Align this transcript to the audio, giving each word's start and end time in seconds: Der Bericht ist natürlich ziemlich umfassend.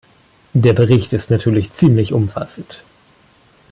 Der 0.53 0.73
Bericht 0.73 1.13
ist 1.13 1.29
natürlich 1.29 1.73
ziemlich 1.73 2.11
umfassend. 2.11 2.83